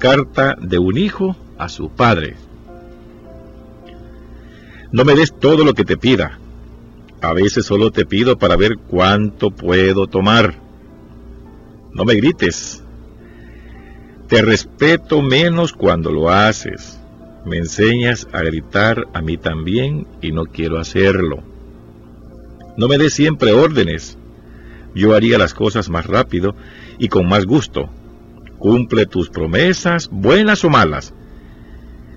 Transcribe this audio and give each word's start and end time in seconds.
carta 0.00 0.56
de 0.60 0.78
un 0.78 0.98
hijo 0.98 1.36
a 1.58 1.68
su 1.68 1.90
padre. 1.90 2.34
No 4.90 5.04
me 5.04 5.14
des 5.14 5.32
todo 5.38 5.64
lo 5.64 5.74
que 5.74 5.84
te 5.84 5.96
pida. 5.96 6.40
A 7.20 7.32
veces 7.34 7.66
solo 7.66 7.92
te 7.92 8.06
pido 8.06 8.38
para 8.38 8.56
ver 8.56 8.78
cuánto 8.78 9.50
puedo 9.50 10.08
tomar. 10.08 10.54
No 11.92 12.04
me 12.04 12.14
grites. 12.14 12.82
Te 14.26 14.42
respeto 14.42 15.20
menos 15.22 15.74
cuando 15.74 16.10
lo 16.10 16.30
haces. 16.30 16.98
Me 17.44 17.58
enseñas 17.58 18.26
a 18.32 18.42
gritar 18.42 19.06
a 19.12 19.20
mí 19.20 19.36
también 19.36 20.06
y 20.22 20.32
no 20.32 20.46
quiero 20.46 20.78
hacerlo. 20.78 21.42
No 22.76 22.88
me 22.88 22.96
des 22.96 23.12
siempre 23.12 23.52
órdenes. 23.52 24.16
Yo 24.94 25.14
haría 25.14 25.36
las 25.36 25.52
cosas 25.52 25.90
más 25.90 26.06
rápido 26.06 26.54
y 26.98 27.08
con 27.08 27.28
más 27.28 27.44
gusto. 27.44 27.90
Cumple 28.60 29.06
tus 29.06 29.30
promesas, 29.30 30.10
buenas 30.12 30.66
o 30.66 30.68
malas. 30.68 31.14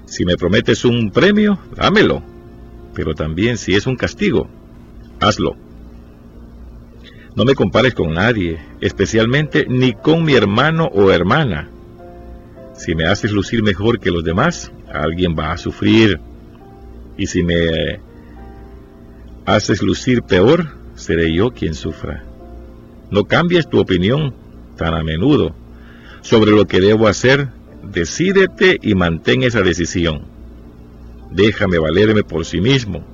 Si 0.05 0.25
me 0.25 0.35
prometes 0.35 0.83
un 0.83 1.09
premio, 1.09 1.57
dámelo. 1.73 2.21
Pero 2.93 3.15
también 3.15 3.57
si 3.57 3.75
es 3.75 3.87
un 3.87 3.95
castigo, 3.95 4.49
hazlo. 5.21 5.55
No 7.33 7.45
me 7.45 7.55
compares 7.55 7.93
con 7.93 8.13
nadie, 8.13 8.59
especialmente 8.81 9.65
ni 9.69 9.93
con 9.93 10.25
mi 10.25 10.33
hermano 10.33 10.87
o 10.93 11.11
hermana. 11.11 11.69
Si 12.75 12.93
me 12.93 13.05
haces 13.05 13.31
lucir 13.31 13.63
mejor 13.63 14.01
que 14.01 14.11
los 14.11 14.25
demás, 14.25 14.69
alguien 14.91 15.37
va 15.39 15.53
a 15.53 15.57
sufrir. 15.57 16.19
Y 17.17 17.27
si 17.27 17.41
me 17.41 18.01
haces 19.45 19.81
lucir 19.81 20.23
peor, 20.23 20.75
seré 20.95 21.33
yo 21.33 21.51
quien 21.51 21.73
sufra. 21.73 22.25
No 23.11 23.23
cambies 23.23 23.69
tu 23.69 23.79
opinión 23.79 24.33
tan 24.75 24.93
a 24.93 25.03
menudo 25.03 25.62
sobre 26.23 26.51
lo 26.51 26.65
que 26.65 26.81
debo 26.81 27.07
hacer. 27.07 27.49
Decídete 27.83 28.79
y 28.81 28.95
mantén 28.95 29.43
esa 29.43 29.61
decisión. 29.61 30.23
Déjame 31.29 31.77
valerme 31.77 32.23
por 32.23 32.45
sí 32.45 32.59
mismo. 32.59 33.05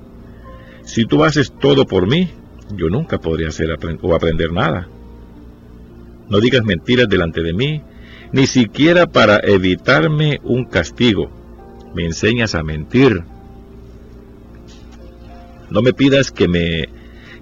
Si 0.84 1.04
tú 1.04 1.24
haces 1.24 1.52
todo 1.52 1.84
por 1.86 2.06
mí, 2.06 2.30
yo 2.74 2.88
nunca 2.88 3.18
podré 3.18 3.46
hacer 3.46 3.68
o 4.00 4.14
aprender 4.14 4.52
nada. 4.52 4.88
No 6.28 6.40
digas 6.40 6.64
mentiras 6.64 7.08
delante 7.08 7.42
de 7.42 7.52
mí, 7.52 7.82
ni 8.32 8.46
siquiera 8.46 9.06
para 9.06 9.40
evitarme 9.42 10.38
un 10.44 10.64
castigo. 10.64 11.30
Me 11.94 12.06
enseñas 12.06 12.54
a 12.54 12.62
mentir. 12.62 13.24
No 15.68 15.82
me 15.82 15.92
pidas 15.92 16.30
que 16.30 16.46
me 16.46 16.88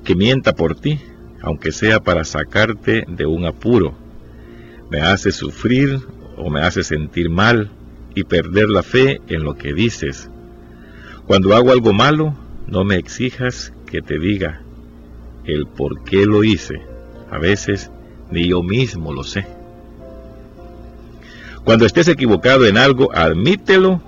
que 0.05 0.14
mienta 0.14 0.55
por 0.55 0.75
ti, 0.75 0.98
aunque 1.42 1.72
sea 1.72 2.00
para 2.00 2.25
sacarte 2.25 3.05
de 3.06 3.27
un 3.27 3.44
apuro. 3.44 4.08
Me 4.91 5.00
hace 5.00 5.33
sufrir 5.33 6.00
o 6.36 6.50
me 6.50 6.61
hace 6.61 6.83
sentir 6.83 7.31
mal 7.31 7.70
y 8.14 8.25
perder 8.25 8.69
la 8.69 8.83
fe 8.83 9.20
en 9.28 9.44
lo 9.44 9.56
que 9.56 9.75
dices. 9.75 10.31
Cuando 11.27 11.55
hago 11.55 11.72
algo 11.72 11.92
malo, 11.92 12.34
no 12.67 12.84
me 12.84 12.97
exijas 12.97 13.72
que 13.86 14.00
te 14.00 14.19
diga 14.19 14.62
el 15.44 15.66
por 15.66 16.05
qué 16.05 16.25
lo 16.27 16.44
hice. 16.44 16.81
A 17.31 17.39
veces 17.39 17.91
ni 18.31 18.48
yo 18.48 18.62
mismo 18.62 19.12
lo 19.12 19.25
sé. 19.25 19.47
Cuando 21.64 21.84
estés 21.84 22.09
equivocado 22.09 22.66
en 22.66 22.78
algo, 22.78 23.14
admítelo. 23.14 24.00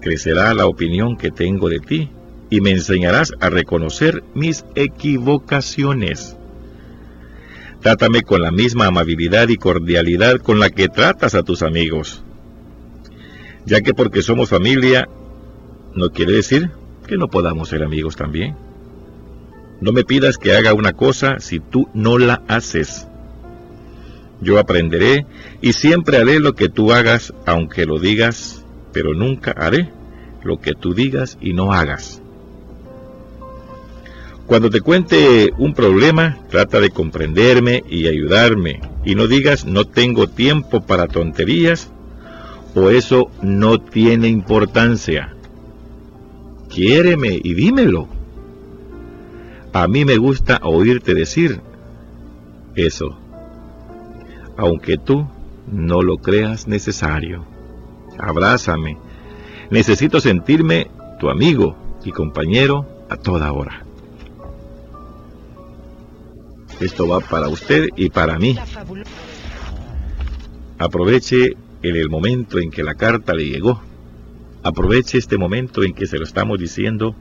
Crecerá 0.00 0.52
la 0.52 0.66
opinión 0.66 1.16
que 1.16 1.30
tengo 1.30 1.70
de 1.70 1.78
ti 1.78 2.10
y 2.50 2.60
me 2.60 2.72
enseñarás 2.72 3.32
a 3.40 3.48
reconocer 3.48 4.22
mis 4.34 4.66
equivocaciones. 4.74 6.36
Trátame 7.84 8.22
con 8.22 8.40
la 8.40 8.50
misma 8.50 8.86
amabilidad 8.86 9.50
y 9.50 9.58
cordialidad 9.58 10.38
con 10.38 10.58
la 10.58 10.70
que 10.70 10.88
tratas 10.88 11.34
a 11.34 11.42
tus 11.42 11.60
amigos. 11.62 12.24
Ya 13.66 13.82
que 13.82 13.92
porque 13.92 14.22
somos 14.22 14.48
familia, 14.48 15.06
no 15.94 16.08
quiere 16.08 16.32
decir 16.32 16.70
que 17.06 17.18
no 17.18 17.28
podamos 17.28 17.68
ser 17.68 17.82
amigos 17.82 18.16
también. 18.16 18.56
No 19.82 19.92
me 19.92 20.02
pidas 20.02 20.38
que 20.38 20.56
haga 20.56 20.72
una 20.72 20.94
cosa 20.94 21.40
si 21.40 21.60
tú 21.60 21.90
no 21.92 22.16
la 22.16 22.42
haces. 22.48 23.06
Yo 24.40 24.58
aprenderé 24.58 25.26
y 25.60 25.74
siempre 25.74 26.16
haré 26.16 26.40
lo 26.40 26.54
que 26.54 26.70
tú 26.70 26.90
hagas, 26.90 27.34
aunque 27.44 27.84
lo 27.84 27.98
digas, 27.98 28.64
pero 28.94 29.12
nunca 29.12 29.50
haré 29.50 29.92
lo 30.42 30.58
que 30.58 30.72
tú 30.72 30.94
digas 30.94 31.36
y 31.38 31.52
no 31.52 31.74
hagas. 31.74 32.23
Cuando 34.46 34.68
te 34.68 34.82
cuente 34.82 35.52
un 35.56 35.72
problema, 35.72 36.38
trata 36.50 36.78
de 36.80 36.90
comprenderme 36.90 37.82
y 37.88 38.06
ayudarme. 38.06 38.80
Y 39.04 39.14
no 39.14 39.26
digas 39.26 39.64
no 39.64 39.86
tengo 39.86 40.28
tiempo 40.28 40.82
para 40.82 41.08
tonterías 41.08 41.90
o 42.74 42.90
eso 42.90 43.30
no 43.40 43.78
tiene 43.78 44.28
importancia. 44.28 45.34
Quiéreme 46.68 47.40
y 47.42 47.54
dímelo. 47.54 48.08
A 49.72 49.88
mí 49.88 50.04
me 50.04 50.16
gusta 50.18 50.60
oírte 50.62 51.14
decir 51.14 51.60
eso, 52.74 53.18
aunque 54.56 54.98
tú 54.98 55.26
no 55.72 56.02
lo 56.02 56.18
creas 56.18 56.68
necesario. 56.68 57.44
Abrázame. 58.18 58.98
Necesito 59.70 60.20
sentirme 60.20 60.90
tu 61.18 61.30
amigo 61.30 61.76
y 62.04 62.12
compañero 62.12 62.86
a 63.08 63.16
toda 63.16 63.52
hora. 63.52 63.84
Esto 66.84 67.08
va 67.08 67.20
para 67.20 67.48
usted 67.48 67.88
y 67.96 68.10
para 68.10 68.38
mí. 68.38 68.58
Aproveche 70.76 71.56
en 71.82 71.96
el 71.96 72.10
momento 72.10 72.58
en 72.58 72.70
que 72.70 72.82
la 72.82 72.94
carta 72.94 73.32
le 73.32 73.46
llegó. 73.46 73.80
Aproveche 74.62 75.16
este 75.16 75.38
momento 75.38 75.82
en 75.82 75.94
que 75.94 76.06
se 76.06 76.18
lo 76.18 76.24
estamos 76.24 76.58
diciendo. 76.58 77.16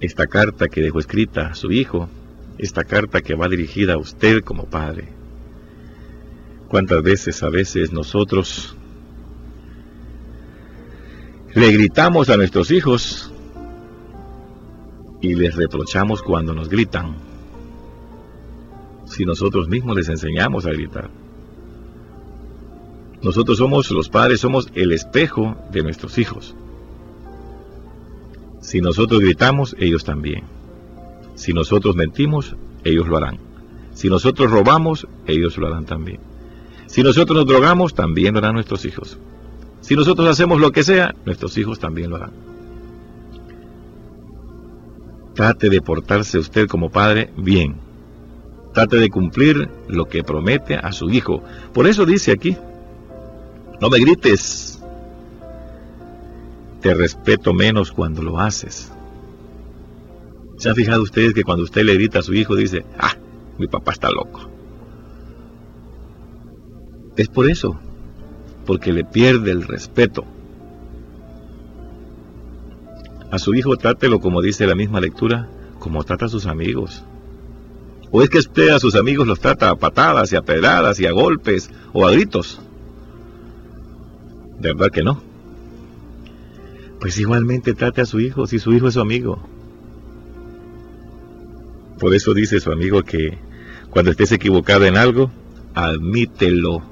Esta 0.00 0.26
carta 0.26 0.68
que 0.68 0.82
dejó 0.82 0.98
escrita 0.98 1.46
a 1.46 1.54
su 1.54 1.72
hijo. 1.72 2.10
Esta 2.58 2.84
carta 2.84 3.22
que 3.22 3.34
va 3.34 3.48
dirigida 3.48 3.94
a 3.94 3.98
usted 3.98 4.42
como 4.42 4.66
padre. 4.66 5.08
¿Cuántas 6.68 7.02
veces 7.02 7.42
a 7.42 7.48
veces 7.48 7.92
nosotros 7.92 8.76
le 11.54 11.72
gritamos 11.72 12.28
a 12.28 12.36
nuestros 12.36 12.70
hijos 12.70 13.32
y 15.22 15.34
les 15.34 15.56
reprochamos 15.56 16.20
cuando 16.20 16.52
nos 16.52 16.68
gritan? 16.68 17.35
Si 19.16 19.24
nosotros 19.24 19.66
mismos 19.68 19.96
les 19.96 20.10
enseñamos 20.10 20.66
a 20.66 20.70
gritar. 20.72 21.08
Nosotros 23.22 23.56
somos 23.56 23.90
los 23.90 24.10
padres, 24.10 24.40
somos 24.40 24.68
el 24.74 24.92
espejo 24.92 25.56
de 25.72 25.82
nuestros 25.82 26.18
hijos. 26.18 26.54
Si 28.60 28.82
nosotros 28.82 29.20
gritamos, 29.20 29.74
ellos 29.78 30.04
también. 30.04 30.44
Si 31.34 31.54
nosotros 31.54 31.96
mentimos, 31.96 32.56
ellos 32.84 33.08
lo 33.08 33.16
harán. 33.16 33.38
Si 33.94 34.10
nosotros 34.10 34.50
robamos, 34.50 35.08
ellos 35.26 35.56
lo 35.56 35.68
harán 35.68 35.86
también. 35.86 36.20
Si 36.84 37.02
nosotros 37.02 37.38
nos 37.38 37.46
drogamos, 37.46 37.94
también 37.94 38.34
lo 38.34 38.40
harán 38.40 38.52
nuestros 38.52 38.84
hijos. 38.84 39.18
Si 39.80 39.96
nosotros 39.96 40.28
hacemos 40.28 40.60
lo 40.60 40.72
que 40.72 40.84
sea, 40.84 41.14
nuestros 41.24 41.56
hijos 41.56 41.78
también 41.78 42.10
lo 42.10 42.16
harán. 42.16 42.32
Trate 45.34 45.70
de 45.70 45.80
portarse 45.80 46.38
usted 46.38 46.68
como 46.68 46.90
padre 46.90 47.30
bien, 47.38 47.85
Trate 48.76 48.98
de 48.98 49.08
cumplir 49.08 49.70
lo 49.88 50.04
que 50.04 50.22
promete 50.22 50.74
a 50.74 50.92
su 50.92 51.08
hijo. 51.08 51.42
Por 51.72 51.86
eso 51.86 52.04
dice 52.04 52.30
aquí, 52.30 52.58
no 53.80 53.88
me 53.88 53.98
grites, 53.98 54.82
te 56.82 56.92
respeto 56.92 57.54
menos 57.54 57.90
cuando 57.90 58.20
lo 58.20 58.38
haces. 58.38 58.92
¿Se 60.58 60.68
han 60.68 60.74
fijado 60.74 61.02
ustedes 61.02 61.32
que 61.32 61.42
cuando 61.42 61.64
usted 61.64 61.84
le 61.84 61.94
grita 61.94 62.18
a 62.18 62.22
su 62.22 62.34
hijo 62.34 62.54
dice, 62.54 62.84
ah, 62.98 63.14
mi 63.56 63.66
papá 63.66 63.92
está 63.92 64.10
loco? 64.10 64.50
Es 67.16 67.28
por 67.28 67.48
eso, 67.48 67.80
porque 68.66 68.92
le 68.92 69.04
pierde 69.04 69.52
el 69.52 69.62
respeto. 69.62 70.26
A 73.30 73.38
su 73.38 73.54
hijo 73.54 73.78
trátelo 73.78 74.20
como 74.20 74.42
dice 74.42 74.66
la 74.66 74.74
misma 74.74 75.00
lectura, 75.00 75.48
como 75.78 76.04
trata 76.04 76.26
a 76.26 76.28
sus 76.28 76.44
amigos. 76.44 77.06
¿O 78.10 78.22
es 78.22 78.30
que 78.30 78.38
usted 78.38 78.68
a 78.68 78.78
sus 78.78 78.94
amigos 78.94 79.26
los 79.26 79.40
trata 79.40 79.70
a 79.70 79.76
patadas 79.76 80.32
y 80.32 80.36
a 80.36 80.42
pedradas 80.42 81.00
y 81.00 81.06
a 81.06 81.12
golpes 81.12 81.70
o 81.92 82.06
a 82.06 82.12
gritos? 82.12 82.60
De 84.60 84.72
verdad 84.72 84.90
que 84.90 85.02
no. 85.02 85.22
Pues 87.00 87.18
igualmente 87.18 87.74
trate 87.74 88.00
a 88.00 88.06
su 88.06 88.20
hijo 88.20 88.46
si 88.46 88.58
su 88.58 88.72
hijo 88.72 88.88
es 88.88 88.94
su 88.94 89.00
amigo. 89.00 89.46
Por 91.98 92.14
eso 92.14 92.34
dice 92.34 92.60
su 92.60 92.70
amigo 92.70 93.02
que 93.02 93.38
cuando 93.90 94.10
estés 94.10 94.32
equivocado 94.32 94.84
en 94.84 94.96
algo, 94.96 95.30
admítelo. 95.74 96.82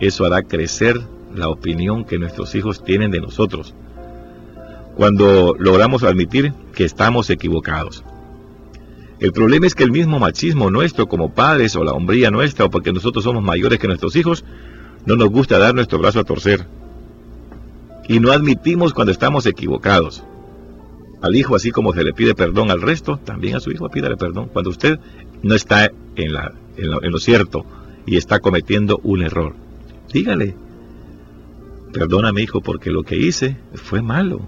Eso 0.00 0.24
hará 0.24 0.42
crecer 0.42 1.00
la 1.34 1.48
opinión 1.48 2.04
que 2.04 2.18
nuestros 2.18 2.54
hijos 2.54 2.84
tienen 2.84 3.10
de 3.10 3.20
nosotros. 3.20 3.74
Cuando 4.96 5.54
logramos 5.58 6.02
admitir 6.02 6.52
que 6.74 6.84
estamos 6.84 7.30
equivocados. 7.30 8.04
El 9.22 9.30
problema 9.32 9.68
es 9.68 9.76
que 9.76 9.84
el 9.84 9.92
mismo 9.92 10.18
machismo 10.18 10.68
nuestro 10.68 11.06
como 11.06 11.32
padres 11.32 11.76
o 11.76 11.84
la 11.84 11.92
hombría 11.92 12.32
nuestra 12.32 12.64
o 12.64 12.70
porque 12.70 12.92
nosotros 12.92 13.22
somos 13.22 13.40
mayores 13.40 13.78
que 13.78 13.86
nuestros 13.86 14.16
hijos, 14.16 14.44
No 15.06 15.14
nos 15.14 15.28
gusta 15.28 15.58
dar 15.58 15.76
nuestro 15.76 16.00
brazo 16.00 16.18
a 16.18 16.24
torcer. 16.24 16.66
Y 18.08 18.18
no 18.18 18.32
admitimos 18.32 18.92
cuando 18.92 19.12
estamos 19.12 19.46
equivocados. 19.46 20.24
Al 21.20 21.36
hijo, 21.36 21.54
así 21.54 21.70
como 21.70 21.92
se 21.92 22.02
le 22.02 22.12
pide 22.12 22.34
perdón 22.34 22.72
al 22.72 22.82
resto, 22.82 23.18
también 23.18 23.54
a 23.54 23.60
su 23.60 23.70
hijo 23.70 23.88
pídale 23.90 24.16
perdón. 24.16 24.48
Cuando 24.52 24.70
usted 24.70 24.98
no 25.44 25.54
está 25.54 25.84
en, 26.16 26.32
en 26.76 27.12
lo 27.12 27.18
cierto 27.18 27.64
y 28.04 28.16
está 28.16 28.40
cometiendo 28.40 28.98
un 29.04 29.22
error, 29.22 29.54
dígale, 30.12 30.56
perdóname 31.92 32.42
hijo 32.42 32.60
porque 32.60 32.90
lo 32.90 33.04
que 33.04 33.18
hice 33.18 33.56
fue 33.74 34.02
malo. 34.02 34.40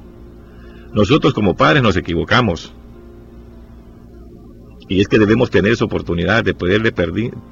Nosotros 0.93 1.33
como 1.33 1.55
padres 1.55 1.81
nos 1.81 1.97
equivocamos. 1.97 2.75
Y 4.89 5.01
es 5.01 5.09
que 5.09 5.19
debemos 5.19 5.51
tener 5.51 5.73
esa 5.73 5.87
oportunidad 5.87 6.45
de, 6.45 6.55
poderle 6.55 6.93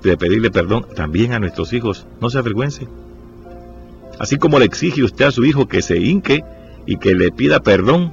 de 0.03 0.17
pedirle 0.17 0.51
perdón 0.51 0.87
también 0.95 1.33
a 1.33 1.39
nuestros 1.39 1.73
hijos. 1.73 2.07
No 2.21 2.29
se 2.29 2.39
avergüence. 2.39 2.87
Así 4.19 4.37
como 4.37 4.59
le 4.59 4.67
exige 4.67 5.03
usted 5.03 5.27
a 5.27 5.31
su 5.31 5.45
hijo 5.45 5.67
que 5.67 5.83
se 5.83 5.97
hinque 5.97 6.45
y 6.87 6.99
que 6.99 7.15
le 7.15 7.31
pida 7.31 7.61
perdón, 7.61 8.13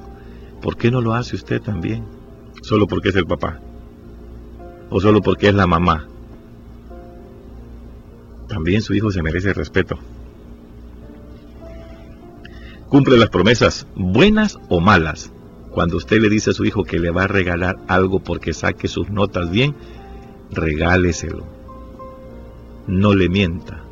¿por 0.62 0.76
qué 0.76 0.90
no 0.90 1.00
lo 1.00 1.14
hace 1.14 1.36
usted 1.36 1.60
también? 1.60 2.04
Solo 2.62 2.86
porque 2.86 3.10
es 3.10 3.16
el 3.16 3.26
papá. 3.26 3.60
O 4.88 5.00
solo 5.00 5.20
porque 5.20 5.48
es 5.48 5.54
la 5.54 5.66
mamá. 5.66 6.08
También 8.48 8.82
su 8.82 8.94
hijo 8.94 9.10
se 9.10 9.22
merece 9.22 9.52
respeto. 9.52 9.98
Cumple 12.88 13.16
las 13.16 13.28
promesas, 13.28 13.86
buenas 13.94 14.58
o 14.68 14.80
malas. 14.80 15.30
Cuando 15.70 15.96
usted 15.96 16.20
le 16.20 16.28
dice 16.28 16.50
a 16.50 16.54
su 16.54 16.64
hijo 16.64 16.84
que 16.84 16.98
le 16.98 17.10
va 17.10 17.24
a 17.24 17.28
regalar 17.28 17.76
algo 17.86 18.20
porque 18.20 18.52
saque 18.52 18.88
sus 18.88 19.10
notas 19.10 19.50
bien, 19.50 19.74
regáleselo. 20.50 21.46
No 22.86 23.14
le 23.14 23.28
mienta. 23.28 23.84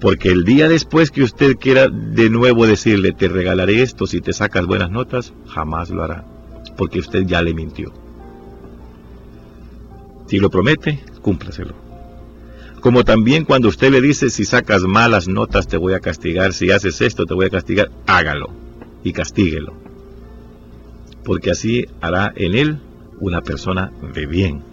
Porque 0.00 0.30
el 0.30 0.44
día 0.44 0.68
después 0.68 1.10
que 1.10 1.22
usted 1.22 1.56
quiera 1.56 1.88
de 1.88 2.30
nuevo 2.30 2.66
decirle, 2.66 3.12
te 3.12 3.28
regalaré 3.28 3.82
esto 3.82 4.06
si 4.06 4.22
te 4.22 4.32
sacas 4.32 4.64
buenas 4.64 4.90
notas, 4.90 5.34
jamás 5.46 5.90
lo 5.90 6.02
hará. 6.02 6.24
Porque 6.78 7.00
usted 7.00 7.26
ya 7.26 7.42
le 7.42 7.52
mintió. 7.52 7.92
Si 10.26 10.38
lo 10.38 10.48
promete, 10.48 11.04
cúmplaselo. 11.20 11.74
Como 12.80 13.04
también 13.04 13.44
cuando 13.44 13.68
usted 13.68 13.90
le 13.90 14.00
dice, 14.00 14.30
si 14.30 14.46
sacas 14.46 14.82
malas 14.84 15.28
notas 15.28 15.68
te 15.68 15.76
voy 15.76 15.92
a 15.92 16.00
castigar, 16.00 16.54
si 16.54 16.70
haces 16.70 17.02
esto 17.02 17.26
te 17.26 17.34
voy 17.34 17.46
a 17.46 17.50
castigar, 17.50 17.90
hágalo 18.06 18.48
y 19.04 19.12
castíguelo. 19.12 19.89
Porque 21.30 21.52
así 21.52 21.86
hará 22.00 22.32
en 22.34 22.56
él 22.56 22.80
una 23.20 23.40
persona 23.40 23.92
de 24.12 24.26
bien. 24.26 24.64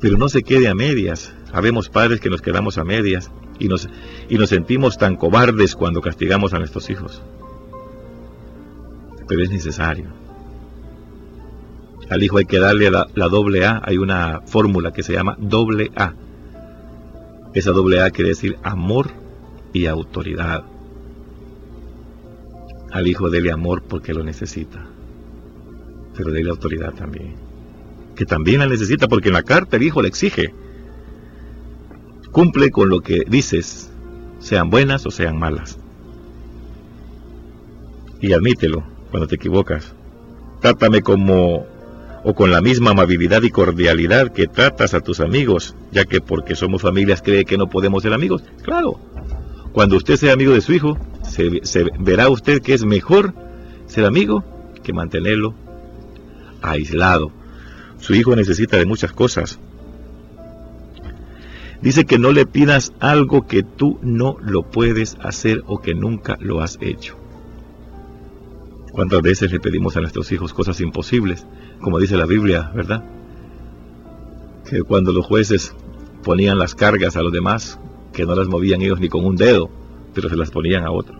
Pero 0.00 0.16
no 0.16 0.28
se 0.28 0.44
quede 0.44 0.68
a 0.68 0.76
medias. 0.76 1.34
Habemos 1.52 1.88
padres 1.88 2.20
que 2.20 2.30
nos 2.30 2.40
quedamos 2.40 2.78
a 2.78 2.84
medias 2.84 3.32
y 3.58 3.66
nos, 3.66 3.88
y 4.28 4.38
nos 4.38 4.48
sentimos 4.48 4.96
tan 4.96 5.16
cobardes 5.16 5.74
cuando 5.74 6.00
castigamos 6.00 6.54
a 6.54 6.60
nuestros 6.60 6.88
hijos. 6.88 7.20
Pero 9.26 9.42
es 9.42 9.50
necesario. 9.50 10.12
Al 12.08 12.22
hijo 12.22 12.38
hay 12.38 12.44
que 12.44 12.60
darle 12.60 12.92
la, 12.92 13.08
doble 13.28 13.66
A. 13.66 13.82
Hay 13.84 13.98
una 13.98 14.42
fórmula 14.46 14.92
que 14.92 15.02
se 15.02 15.14
llama 15.14 15.36
doble 15.40 15.90
A. 15.96 16.14
Esa 17.54 17.72
doble 17.72 18.02
A 18.02 18.12
quiere 18.12 18.28
decir 18.28 18.56
amor 18.62 19.10
y 19.72 19.86
autoridad. 19.86 20.62
Al 22.90 23.06
hijo 23.06 23.30
dele 23.30 23.52
amor 23.52 23.82
porque 23.82 24.12
lo 24.12 24.24
necesita. 24.24 24.84
Pero 26.16 26.32
dele 26.32 26.50
autoridad 26.50 26.92
también. 26.92 27.36
Que 28.16 28.24
también 28.24 28.60
la 28.60 28.66
necesita 28.66 29.08
porque 29.08 29.28
en 29.28 29.34
la 29.34 29.42
carta 29.42 29.76
el 29.76 29.84
hijo 29.84 30.02
le 30.02 30.08
exige. 30.08 30.52
Cumple 32.32 32.70
con 32.70 32.88
lo 32.88 33.00
que 33.00 33.24
dices, 33.28 33.90
sean 34.38 34.70
buenas 34.70 35.06
o 35.06 35.10
sean 35.10 35.38
malas. 35.38 35.78
Y 38.20 38.32
admítelo 38.32 38.84
cuando 39.10 39.26
te 39.26 39.36
equivocas. 39.36 39.94
Trátame 40.60 41.00
como 41.00 41.66
o 42.22 42.34
con 42.34 42.50
la 42.50 42.60
misma 42.60 42.90
amabilidad 42.90 43.42
y 43.42 43.50
cordialidad 43.50 44.32
que 44.32 44.46
tratas 44.46 44.94
a 44.94 45.00
tus 45.00 45.20
amigos, 45.20 45.74
ya 45.90 46.04
que 46.04 46.20
porque 46.20 46.54
somos 46.54 46.82
familias 46.82 47.22
cree 47.22 47.44
que 47.44 47.56
no 47.56 47.68
podemos 47.68 48.02
ser 48.02 48.12
amigos. 48.12 48.42
Claro, 48.62 49.00
cuando 49.72 49.96
usted 49.96 50.16
sea 50.16 50.34
amigo 50.34 50.52
de 50.52 50.60
su 50.60 50.72
hijo, 50.72 50.98
se, 51.62 51.84
verá 51.98 52.28
usted 52.28 52.62
que 52.62 52.74
es 52.74 52.84
mejor 52.84 53.34
ser 53.86 54.04
amigo 54.04 54.44
que 54.82 54.92
mantenerlo 54.92 55.54
aislado. 56.62 57.32
Su 57.98 58.14
hijo 58.14 58.34
necesita 58.34 58.76
de 58.76 58.86
muchas 58.86 59.12
cosas. 59.12 59.58
Dice 61.82 62.04
que 62.04 62.18
no 62.18 62.32
le 62.32 62.46
pidas 62.46 62.92
algo 63.00 63.46
que 63.46 63.62
tú 63.62 63.98
no 64.02 64.36
lo 64.40 64.62
puedes 64.62 65.16
hacer 65.22 65.62
o 65.66 65.80
que 65.80 65.94
nunca 65.94 66.36
lo 66.40 66.60
has 66.60 66.76
hecho. 66.80 67.16
¿Cuántas 68.92 69.22
veces 69.22 69.52
le 69.52 69.60
pedimos 69.60 69.96
a 69.96 70.00
nuestros 70.00 70.30
hijos 70.32 70.52
cosas 70.52 70.80
imposibles? 70.80 71.46
Como 71.80 71.98
dice 71.98 72.16
la 72.16 72.26
Biblia, 72.26 72.70
¿verdad? 72.74 73.04
Que 74.68 74.82
cuando 74.82 75.12
los 75.12 75.24
jueces 75.24 75.74
ponían 76.22 76.58
las 76.58 76.74
cargas 76.74 77.16
a 77.16 77.22
los 77.22 77.32
demás, 77.32 77.78
que 78.12 78.26
no 78.26 78.34
las 78.34 78.48
movían 78.48 78.82
ellos 78.82 79.00
ni 79.00 79.08
con 79.08 79.24
un 79.24 79.36
dedo, 79.36 79.70
pero 80.12 80.28
se 80.28 80.36
las 80.36 80.50
ponían 80.50 80.84
a 80.84 80.90
otro. 80.90 81.19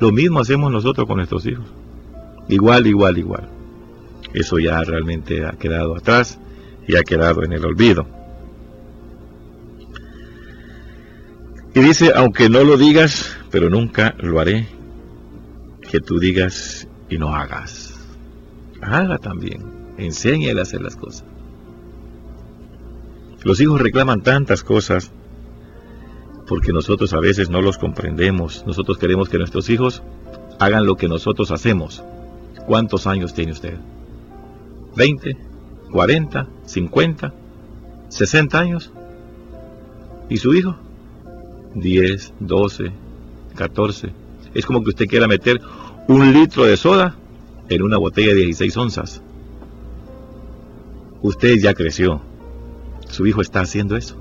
Lo 0.00 0.12
mismo 0.12 0.40
hacemos 0.40 0.72
nosotros 0.72 1.06
con 1.06 1.18
nuestros 1.18 1.46
hijos. 1.46 1.66
Igual, 2.48 2.86
igual, 2.86 3.18
igual. 3.18 3.48
Eso 4.32 4.58
ya 4.58 4.82
realmente 4.82 5.46
ha 5.46 5.52
quedado 5.52 5.96
atrás 5.96 6.38
y 6.88 6.96
ha 6.96 7.02
quedado 7.02 7.44
en 7.44 7.52
el 7.52 7.64
olvido. 7.64 8.06
Y 11.74 11.80
dice, 11.80 12.12
aunque 12.14 12.48
no 12.48 12.64
lo 12.64 12.76
digas, 12.76 13.36
pero 13.50 13.70
nunca 13.70 14.14
lo 14.18 14.40
haré, 14.40 14.66
que 15.88 16.00
tú 16.00 16.18
digas 16.18 16.88
y 17.08 17.18
no 17.18 17.34
hagas. 17.34 17.94
Haga 18.80 19.18
también. 19.18 19.94
Enséñale 19.98 20.60
a 20.60 20.62
hacer 20.62 20.80
las 20.80 20.96
cosas. 20.96 21.24
Los 23.42 23.60
hijos 23.60 23.80
reclaman 23.80 24.22
tantas 24.22 24.64
cosas 24.64 25.12
porque 26.50 26.72
nosotros 26.72 27.12
a 27.12 27.20
veces 27.20 27.48
no 27.48 27.62
los 27.62 27.78
comprendemos. 27.78 28.64
Nosotros 28.66 28.98
queremos 28.98 29.28
que 29.28 29.38
nuestros 29.38 29.70
hijos 29.70 30.02
hagan 30.58 30.84
lo 30.84 30.96
que 30.96 31.06
nosotros 31.06 31.52
hacemos. 31.52 32.02
¿Cuántos 32.66 33.06
años 33.06 33.34
tiene 33.34 33.52
usted? 33.52 33.78
¿20? 34.96 35.36
¿40? 35.90 36.48
¿50? 36.66 37.32
¿60 38.10 38.54
años? 38.56 38.90
¿Y 40.28 40.38
su 40.38 40.52
hijo? 40.52 40.74
10, 41.76 42.34
12, 42.40 42.92
14. 43.54 44.12
Es 44.52 44.66
como 44.66 44.82
que 44.82 44.88
usted 44.88 45.06
quiera 45.06 45.28
meter 45.28 45.60
un 46.08 46.32
litro 46.32 46.64
de 46.64 46.76
soda 46.76 47.14
en 47.68 47.80
una 47.80 47.96
botella 47.96 48.34
de 48.34 48.46
16 48.46 48.76
onzas. 48.76 49.22
Usted 51.22 51.60
ya 51.60 51.74
creció. 51.74 52.20
Su 53.08 53.24
hijo 53.28 53.40
está 53.40 53.60
haciendo 53.60 53.96
eso. 53.96 54.16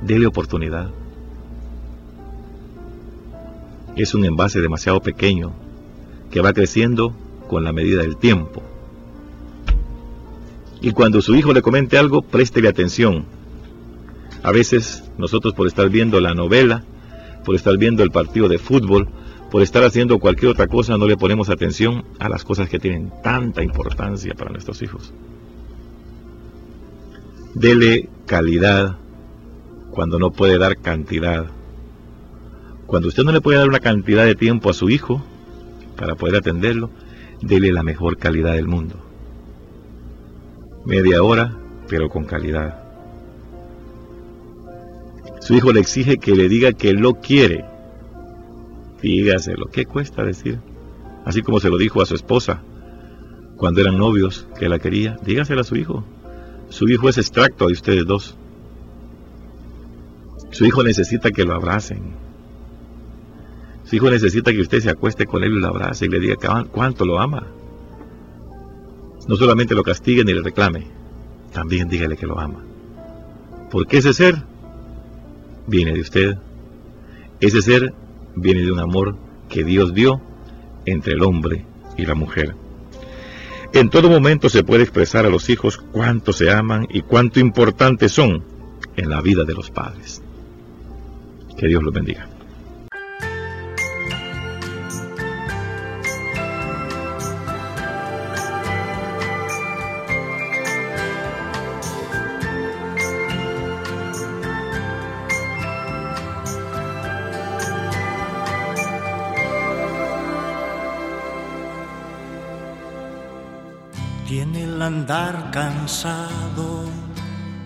Dele 0.00 0.24
oportunidad. 0.24 1.03
Es 3.96 4.14
un 4.14 4.24
envase 4.24 4.60
demasiado 4.60 5.00
pequeño 5.00 5.52
que 6.30 6.40
va 6.40 6.52
creciendo 6.52 7.14
con 7.48 7.64
la 7.64 7.72
medida 7.72 8.02
del 8.02 8.16
tiempo. 8.16 8.62
Y 10.80 10.90
cuando 10.92 11.22
su 11.22 11.34
hijo 11.34 11.52
le 11.52 11.62
comente 11.62 11.96
algo, 11.96 12.22
préstele 12.22 12.68
atención. 12.68 13.24
A 14.42 14.52
veces 14.52 15.04
nosotros 15.16 15.54
por 15.54 15.66
estar 15.66 15.88
viendo 15.88 16.20
la 16.20 16.34
novela, 16.34 16.84
por 17.44 17.54
estar 17.54 17.78
viendo 17.78 18.02
el 18.02 18.10
partido 18.10 18.48
de 18.48 18.58
fútbol, 18.58 19.08
por 19.50 19.62
estar 19.62 19.84
haciendo 19.84 20.18
cualquier 20.18 20.50
otra 20.50 20.66
cosa 20.66 20.98
no 20.98 21.06
le 21.06 21.16
ponemos 21.16 21.48
atención 21.48 22.04
a 22.18 22.28
las 22.28 22.44
cosas 22.44 22.68
que 22.68 22.80
tienen 22.80 23.12
tanta 23.22 23.62
importancia 23.62 24.34
para 24.34 24.50
nuestros 24.50 24.82
hijos. 24.82 25.12
Dele 27.54 28.08
calidad 28.26 28.96
cuando 29.92 30.18
no 30.18 30.32
puede 30.32 30.58
dar 30.58 30.78
cantidad. 30.78 31.46
Cuando 32.86 33.08
usted 33.08 33.24
no 33.24 33.32
le 33.32 33.40
puede 33.40 33.58
dar 33.58 33.68
una 33.68 33.80
cantidad 33.80 34.24
de 34.24 34.34
tiempo 34.34 34.70
a 34.70 34.74
su 34.74 34.90
hijo 34.90 35.22
para 35.96 36.14
poder 36.14 36.36
atenderlo, 36.36 36.90
dele 37.40 37.72
la 37.72 37.82
mejor 37.82 38.18
calidad 38.18 38.54
del 38.54 38.68
mundo. 38.68 38.96
Media 40.84 41.22
hora, 41.22 41.56
pero 41.88 42.08
con 42.08 42.24
calidad. 42.24 42.82
Su 45.40 45.54
hijo 45.54 45.72
le 45.72 45.80
exige 45.80 46.18
que 46.18 46.34
le 46.34 46.48
diga 46.48 46.72
que 46.72 46.92
lo 46.92 47.14
quiere 47.14 47.64
Dígaselo. 49.04 49.66
¿Qué 49.66 49.84
cuesta 49.84 50.24
decir? 50.24 50.58
Así 51.26 51.42
como 51.42 51.60
se 51.60 51.68
lo 51.68 51.76
dijo 51.76 52.00
a 52.00 52.06
su 52.06 52.14
esposa 52.14 52.62
cuando 53.58 53.82
eran 53.82 53.98
novios 53.98 54.46
que 54.58 54.66
la 54.66 54.78
quería. 54.78 55.18
Dígaselo 55.22 55.60
a 55.60 55.64
su 55.64 55.76
hijo. 55.76 56.04
Su 56.70 56.88
hijo 56.88 57.10
es 57.10 57.18
extracto 57.18 57.66
de 57.66 57.74
ustedes 57.74 58.06
dos. 58.06 58.34
Su 60.52 60.64
hijo 60.64 60.82
necesita 60.82 61.30
que 61.32 61.44
lo 61.44 61.52
abracen. 61.52 62.14
Hijo 63.94 64.10
necesita 64.10 64.52
que 64.52 64.60
usted 64.60 64.80
se 64.80 64.90
acueste 64.90 65.24
con 65.24 65.44
él 65.44 65.52
y 65.52 65.60
lo 65.60 65.68
abrace 65.68 66.06
y 66.06 66.08
le 66.08 66.18
diga 66.18 66.36
cuánto 66.72 67.04
lo 67.04 67.20
ama. 67.20 67.46
No 69.28 69.36
solamente 69.36 69.76
lo 69.76 69.84
castigue 69.84 70.24
ni 70.24 70.32
le 70.32 70.42
reclame, 70.42 70.88
también 71.52 71.88
dígale 71.88 72.16
que 72.16 72.26
lo 72.26 72.40
ama. 72.40 72.64
Porque 73.70 73.98
ese 73.98 74.12
ser 74.12 74.42
viene 75.68 75.92
de 75.92 76.00
usted 76.00 76.36
Ese 77.40 77.62
ser 77.62 77.94
viene 78.34 78.62
de 78.62 78.72
un 78.72 78.80
amor 78.80 79.16
que 79.48 79.62
Dios 79.62 79.94
dio 79.94 80.20
entre 80.86 81.12
el 81.12 81.22
hombre 81.22 81.64
y 81.96 82.04
la 82.04 82.16
mujer. 82.16 82.56
En 83.72 83.90
todo 83.90 84.08
momento 84.08 84.48
se 84.48 84.64
puede 84.64 84.82
expresar 84.82 85.24
a 85.24 85.30
los 85.30 85.48
hijos 85.50 85.76
cuánto 85.76 86.32
se 86.32 86.50
aman 86.50 86.88
y 86.90 87.02
cuánto 87.02 87.38
importantes 87.38 88.10
son 88.10 88.44
en 88.96 89.08
la 89.08 89.20
vida 89.20 89.44
de 89.44 89.54
los 89.54 89.70
padres. 89.70 90.20
Que 91.56 91.68
Dios 91.68 91.82
los 91.82 91.94
bendiga. 91.94 92.33
Andar 114.86 115.50
cansado 115.50 116.84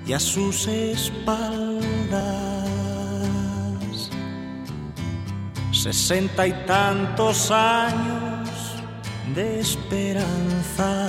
y 0.06 0.12
a 0.12 0.20
sus 0.20 0.66
espaldas 0.66 2.48
sesenta 5.78 6.46
y 6.46 6.52
tantos 6.66 7.50
años 7.50 8.48
de 9.34 9.60
esperanza. 9.60 11.08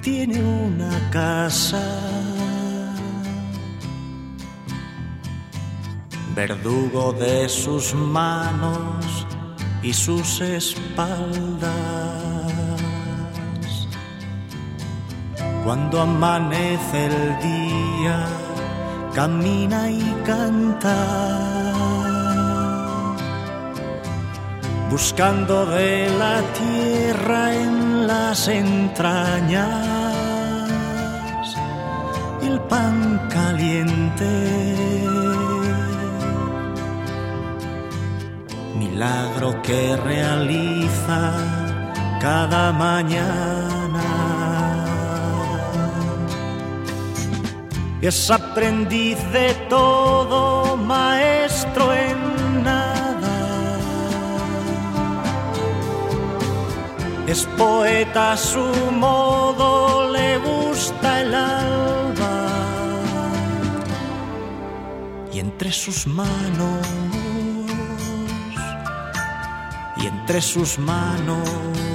Tiene 0.00 0.42
una 0.42 1.10
casa, 1.10 1.82
verdugo 6.34 7.12
de 7.12 7.48
sus 7.48 7.94
manos 7.94 9.26
y 9.82 9.92
sus 9.92 10.40
espaldas. 10.40 12.07
Cuando 15.68 16.00
amanece 16.00 16.98
el 17.04 17.38
día, 17.40 18.24
camina 19.14 19.90
y 19.90 20.00
canta, 20.24 20.96
buscando 24.90 25.66
de 25.66 26.08
la 26.18 26.40
tierra 26.58 27.54
en 27.54 28.06
las 28.06 28.48
entrañas 28.48 29.84
el 32.40 32.58
pan 32.60 33.28
caliente. 33.28 34.32
Milagro 38.78 39.60
que 39.60 39.98
realiza 39.98 41.34
cada 42.22 42.72
mañana 42.72 43.57
es 48.00 48.30
aprendiz 48.30 49.18
de 49.32 49.54
todo, 49.68 50.76
maestro 50.76 51.92
en 51.92 52.62
nada. 52.62 53.78
Es 57.26 57.44
poeta 57.58 58.32
a 58.32 58.36
su 58.36 58.64
modo, 58.92 60.12
le 60.12 60.38
gusta 60.38 61.22
el 61.22 61.34
alba. 61.34 62.46
Y 65.32 65.40
entre 65.40 65.72
sus 65.72 66.06
manos, 66.06 66.86
y 69.96 70.06
entre 70.06 70.40
sus 70.40 70.78
manos 70.78 71.87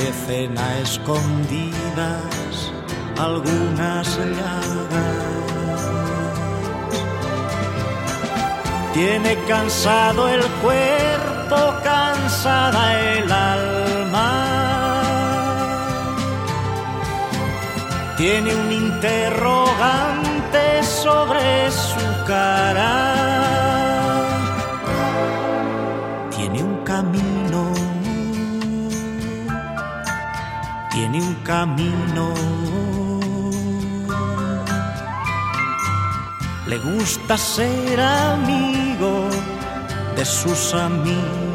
florecen 0.00 0.56
a 0.58 0.78
escondidas 0.78 2.72
algunas 3.18 4.16
llagas. 4.16 5.26
Tiene 8.94 9.36
cansado 9.46 10.26
el 10.28 10.42
cuerpo, 10.62 11.74
cansada 11.84 13.00
el 13.00 13.30
alma. 13.30 14.46
Tiene 18.16 18.54
un 18.54 18.72
interrogante 18.72 20.82
sobre 20.82 21.70
su 21.70 22.00
cara. 22.26 23.19
Tiene 30.90 31.20
un 31.20 31.34
camino. 31.44 32.34
Le 36.66 36.78
gusta 36.78 37.36
ser 37.36 38.00
amigo 38.00 39.28
de 40.16 40.24
sus 40.24 40.74
amigos. 40.74 41.49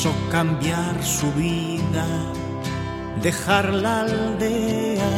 Quiso 0.00 0.14
cambiar 0.30 1.04
su 1.04 1.30
vida, 1.32 2.06
dejar 3.20 3.66
la 3.68 4.00
aldea. 4.00 5.12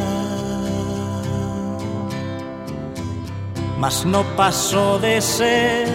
Mas 3.79 4.05
no 4.05 4.23
pasó 4.35 4.99
de 4.99 5.21
ser 5.21 5.87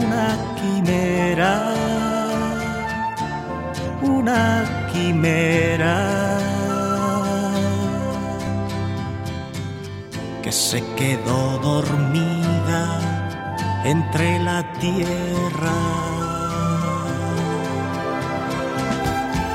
una 0.00 0.36
quimera, 0.56 1.54
una 4.02 4.88
quimera 4.92 5.98
que 10.42 10.50
se 10.50 10.82
quedó 10.96 11.58
dormida 11.62 12.98
entre 13.84 14.40
la 14.40 14.60
tierra. 14.80 16.23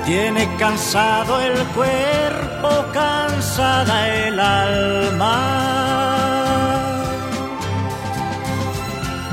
Tiene 0.10 0.50
cansado 0.58 1.39
el 1.39 1.56
cuerpo, 1.68 2.70
cansada 2.92 4.08
el 4.08 4.39
alma. 4.39 5.38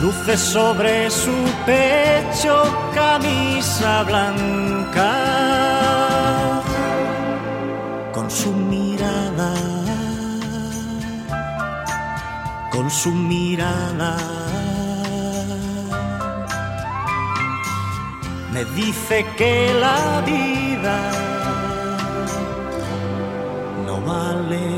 Luce 0.03 0.37
sobre 0.37 1.11
su 1.11 1.33
pecho 1.65 2.63
camisa 2.95 4.03
blanca. 4.03 5.13
Con 8.13 8.31
su 8.31 8.53
mirada, 8.53 9.55
con 12.71 12.91
su 12.91 13.13
mirada. 13.13 14.19
Me 18.57 18.65
dice 18.65 19.27
que 19.37 19.75
la 19.79 20.23
vida 20.25 20.99
no 23.85 24.01
vale 24.01 24.76